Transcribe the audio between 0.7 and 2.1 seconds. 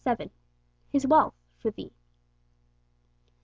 His Wealth 'for thee.'